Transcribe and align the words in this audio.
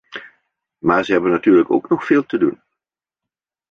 Maar 0.77 1.05
zij 1.05 1.13
hebben 1.13 1.31
natuurlijk 1.31 1.71
ook 1.71 1.89
nog 1.89 2.05
veel 2.05 2.25
te 2.25 2.37
doen. 2.37 2.59